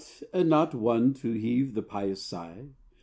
and 0.33 0.49
not 0.49 0.73
one 0.73 1.13
to 1.13 1.33
heave 1.33 1.75
the 1.75 1.83
pious 1.83 2.23
sigh! 2.25 2.69